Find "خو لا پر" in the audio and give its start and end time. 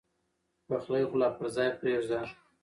1.09-1.47